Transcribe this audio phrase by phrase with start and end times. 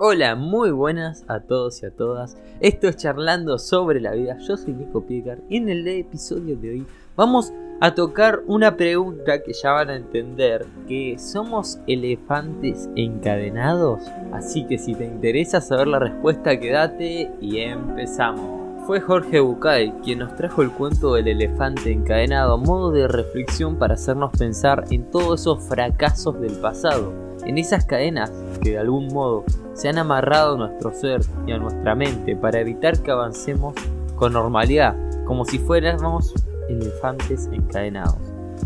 [0.00, 2.36] Hola, muy buenas a todos y a todas.
[2.60, 4.38] Esto es Charlando sobre la vida.
[4.38, 6.86] Yo soy Nico Piegar y en el episodio de hoy
[7.16, 14.02] vamos a tocar una pregunta que ya van a entender, que somos elefantes encadenados.
[14.32, 18.86] Así que si te interesa saber la respuesta, quédate y empezamos.
[18.86, 23.76] Fue Jorge Bucay quien nos trajo el cuento del elefante encadenado a modo de reflexión
[23.76, 27.12] para hacernos pensar en todos esos fracasos del pasado,
[27.44, 28.30] en esas cadenas
[28.62, 29.44] que de algún modo
[29.78, 33.74] se han amarrado a nuestro ser y a nuestra mente para evitar que avancemos
[34.16, 36.34] con normalidad, como si fuéramos
[36.68, 38.18] elefantes encadenados.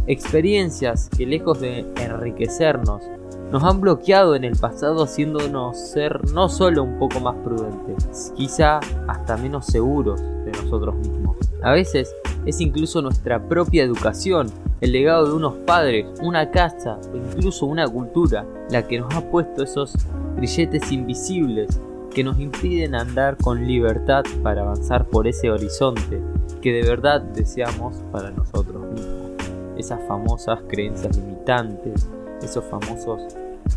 [0.07, 3.03] Experiencias que lejos de enriquecernos,
[3.51, 8.81] nos han bloqueado en el pasado haciéndonos ser no solo un poco más prudentes, quizá
[9.07, 11.37] hasta menos seguros de nosotros mismos.
[11.63, 14.49] A veces es incluso nuestra propia educación,
[14.81, 19.31] el legado de unos padres, una casa o incluso una cultura la que nos ha
[19.31, 19.95] puesto esos
[20.37, 21.81] grilletes invisibles
[22.13, 26.21] que nos impiden andar con libertad para avanzar por ese horizonte
[26.61, 29.33] que de verdad deseamos para nosotros mismos.
[29.77, 32.09] Esas famosas creencias limitantes,
[32.43, 33.23] esos famosos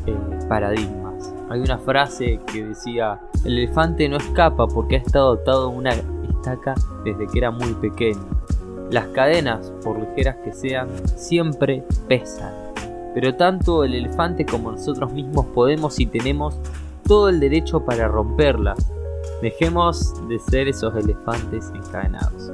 [0.06, 0.16] eh,
[0.50, 1.34] paradigmas.
[1.50, 5.92] Hay una frase que decía, el elefante no escapa porque ha estado atado a una
[5.92, 8.35] estaca desde que era muy pequeño.
[8.92, 12.54] Las cadenas, por ligeras que sean, siempre pesan.
[13.14, 16.56] Pero tanto el elefante como nosotros mismos podemos y tenemos
[17.08, 18.78] todo el derecho para romperlas.
[19.42, 22.52] Dejemos de ser esos elefantes encadenados.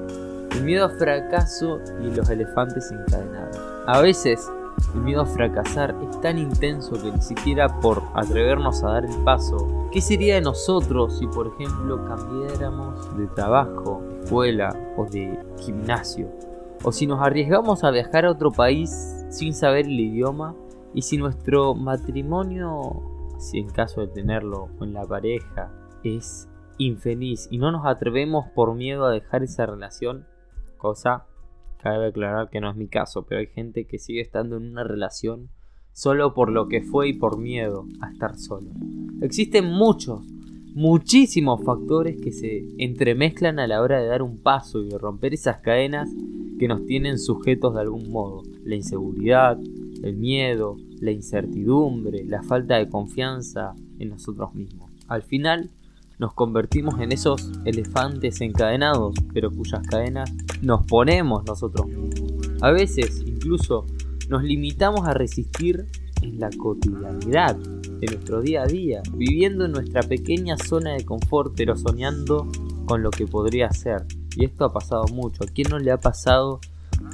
[0.55, 3.59] El miedo a fracaso y los elefantes encadenados.
[3.87, 4.49] A veces
[4.93, 9.23] el miedo a fracasar es tan intenso que ni siquiera por atrevernos a dar el
[9.23, 15.39] paso, ¿qué sería de nosotros si por ejemplo cambiáramos de trabajo, de escuela o de
[15.59, 16.29] gimnasio?
[16.83, 18.89] O si nos arriesgamos a viajar a otro país
[19.29, 20.55] sin saber el idioma
[20.93, 23.01] y si nuestro matrimonio,
[23.37, 25.71] si en caso de tenerlo con la pareja,
[26.03, 30.25] es infeliz y no nos atrevemos por miedo a dejar esa relación,
[30.77, 31.25] cosa
[31.81, 34.83] Cabe aclarar que no es mi caso, pero hay gente que sigue estando en una
[34.83, 35.49] relación
[35.93, 38.69] solo por lo que fue y por miedo a estar solo.
[39.21, 40.23] Existen muchos,
[40.75, 45.33] muchísimos factores que se entremezclan a la hora de dar un paso y de romper
[45.33, 46.09] esas cadenas
[46.59, 48.43] que nos tienen sujetos de algún modo.
[48.63, 49.59] La inseguridad,
[50.03, 54.91] el miedo, la incertidumbre, la falta de confianza en nosotros mismos.
[55.07, 55.71] Al final,
[56.21, 62.31] nos convertimos en esos elefantes encadenados, pero cuyas cadenas nos ponemos nosotros mismos.
[62.61, 63.87] A veces incluso
[64.29, 65.87] nos limitamos a resistir
[66.21, 71.55] en la cotidianidad de nuestro día a día, viviendo en nuestra pequeña zona de confort,
[71.57, 72.47] pero soñando
[72.85, 74.05] con lo que podría ser.
[74.35, 75.43] Y esto ha pasado mucho.
[75.43, 76.59] ¿A quién no le ha pasado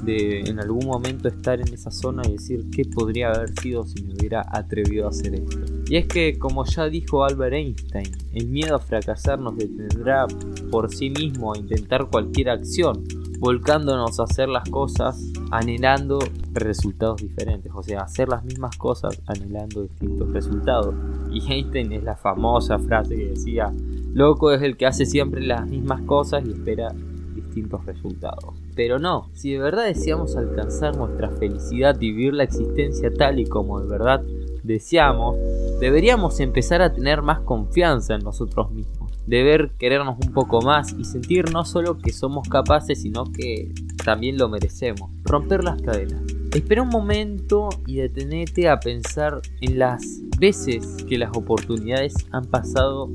[0.02, 4.02] de en algún momento estar en esa zona y decir qué podría haber sido si
[4.02, 5.58] me hubiera atrevido a hacer esto.
[5.88, 10.26] Y es que, como ya dijo Albert Einstein, el miedo a fracasar nos detendrá
[10.70, 13.04] por sí mismo a intentar cualquier acción,
[13.38, 16.18] volcándonos a hacer las cosas anhelando
[16.52, 20.94] resultados diferentes, o sea, hacer las mismas cosas anhelando distintos resultados.
[21.32, 23.72] Y Einstein es la famosa frase que decía,
[24.12, 26.92] loco es el que hace siempre las mismas cosas y espera
[27.34, 28.57] distintos resultados.
[28.78, 33.80] Pero no, si de verdad deseamos alcanzar nuestra felicidad vivir la existencia tal y como
[33.80, 34.22] de verdad
[34.62, 35.36] deseamos,
[35.80, 39.10] deberíamos empezar a tener más confianza en nosotros mismos.
[39.26, 43.74] Deber querernos un poco más y sentir no solo que somos capaces, sino que
[44.04, 45.10] también lo merecemos.
[45.24, 46.22] Romper las cadenas.
[46.54, 50.04] Espera un momento y detenete a pensar en las
[50.38, 53.10] veces que las oportunidades han pasado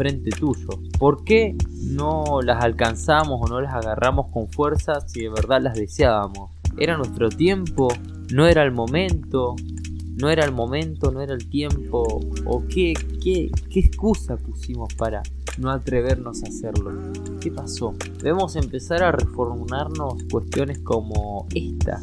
[0.00, 0.68] frente tuyo.
[0.98, 5.74] ¿Por qué no las alcanzamos o no las agarramos con fuerza si de verdad las
[5.74, 6.52] deseábamos?
[6.78, 7.88] ¿Era nuestro tiempo?
[8.32, 9.56] ¿No era el momento?
[10.16, 11.10] ¿No era el momento?
[11.10, 12.18] ¿No era el tiempo?
[12.46, 15.22] ¿O qué, qué, qué excusa pusimos para
[15.58, 17.12] no atrevernos a hacerlo?
[17.38, 17.94] ¿Qué pasó?
[18.22, 22.00] Debemos empezar a reformularnos cuestiones como esta.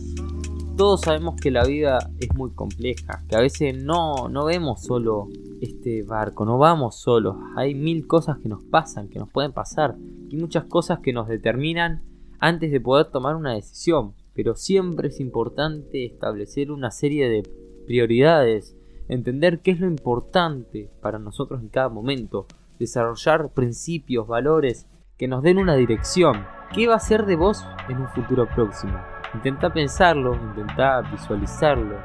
[0.75, 5.30] Todos sabemos que la vida es muy compleja, que a veces no, no vemos solo
[5.62, 9.95] este barco, no vamos solos, hay mil cosas que nos pasan, que nos pueden pasar,
[10.30, 12.04] y muchas cosas que nos determinan
[12.39, 17.44] antes de poder tomar una decisión, pero siempre es importante establecer una serie de
[17.86, 18.75] prioridades,
[19.07, 22.45] entender qué es lo importante para nosotros en cada momento,
[22.77, 24.86] desarrollar principios, valores
[25.18, 26.45] que nos den una dirección.
[26.74, 29.00] ¿Qué va a ser de vos en un futuro próximo?
[29.33, 31.95] Intenta pensarlo, intenta visualizarlo.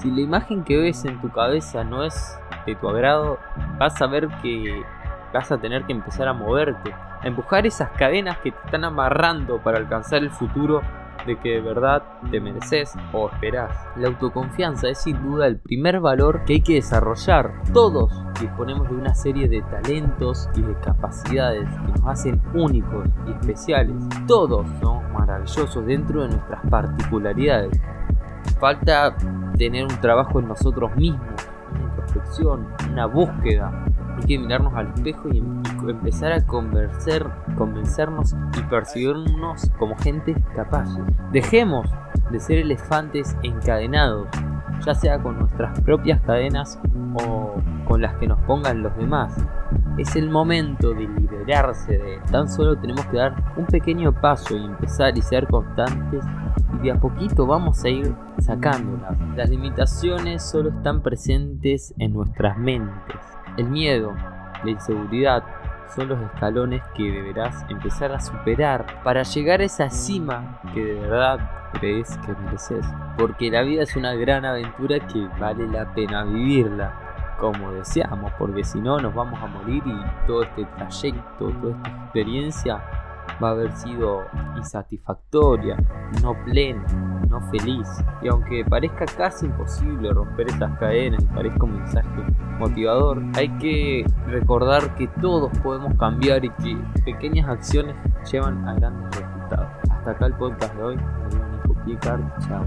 [0.00, 3.38] Si la imagen que ves en tu cabeza no es de tu agrado,
[3.78, 4.82] vas a ver que
[5.34, 9.58] vas a tener que empezar a moverte, a empujar esas cadenas que te están amarrando
[9.58, 10.80] para alcanzar el futuro
[11.26, 13.76] de que de verdad te mereces o esperás.
[13.96, 17.52] La autoconfianza es sin duda el primer valor que hay que desarrollar.
[17.74, 18.10] Todos
[18.40, 23.96] disponemos de una serie de talentos y de capacidades que nos hacen únicos y especiales.
[24.26, 27.78] Todos somos maravillosos dentro de nuestras particularidades.
[28.58, 29.14] Falta
[29.60, 31.28] tener un trabajo en nosotros mismos,
[31.70, 33.84] una introspección, una búsqueda.
[34.16, 35.42] Hay que mirarnos al espejo y,
[35.86, 37.26] empezar a convencer,
[37.58, 41.04] convencernos y percibirnos como gente capaces.
[41.30, 41.86] Dejemos
[42.30, 44.28] de ser elefantes encadenados,
[44.86, 46.80] ya sea con nuestras propias cadenas
[47.22, 47.54] o
[47.86, 49.36] con las que nos pongan los demás.
[49.98, 54.64] Es el momento de liberarse de tan solo tenemos que dar un pequeño paso y
[54.64, 56.24] empezar y ser constantes
[56.74, 59.16] y de a poquito vamos a ir sacándolas.
[59.36, 63.16] Las limitaciones solo están presentes en nuestras mentes.
[63.56, 64.12] El miedo,
[64.64, 65.42] la inseguridad
[65.94, 71.00] son los escalones que deberás empezar a superar para llegar a esa cima que de
[71.00, 71.38] verdad
[71.80, 72.86] crees que mereces.
[73.18, 76.92] Porque la vida es una gran aventura que vale la pena vivirla
[77.40, 81.88] como deseamos, porque si no nos vamos a morir y todo este trayecto, toda esta
[81.88, 82.82] experiencia
[83.42, 84.24] va a haber sido
[84.56, 85.76] insatisfactoria,
[86.22, 86.84] no plena,
[87.28, 87.88] no feliz.
[88.22, 92.08] Y aunque parezca casi imposible romper esas cadenas y parezca un mensaje
[92.58, 97.96] motivador, hay que recordar que todos podemos cambiar y que pequeñas acciones
[98.30, 99.68] llevan a grandes resultados.
[99.90, 100.96] Hasta acá el podcast de hoy.
[100.96, 102.00] Me Nico
[102.46, 102.66] Chao.